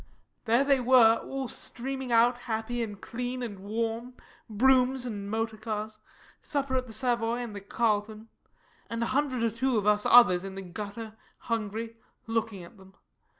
There 0.45 0.63
they 0.63 0.79
were, 0.79 1.17
all 1.17 1.47
streaming 1.47 2.11
out, 2.11 2.35
happy 2.49 2.81
and 2.81 2.99
clean 2.99 3.43
and 3.43 3.59
warm 3.59 4.15
broughams 4.49 5.05
and 5.05 5.29
motor 5.29 5.57
cars 5.57 5.99
supper 6.41 6.75
at 6.75 6.87
the 6.87 6.91
Savoy 6.91 7.37
and 7.37 7.55
the 7.55 7.61
Carlton 7.61 8.27
and 8.89 9.03
a 9.03 9.13
hundred 9.13 9.43
or 9.43 9.51
two 9.51 9.77
of 9.77 9.85
us 9.85 10.07
others 10.07 10.43
in 10.43 10.55
the 10.55 10.63
gutter, 10.63 11.17
hungry 11.37 11.97
looking 12.25 12.63
at 12.63 12.77
them. 12.77 12.95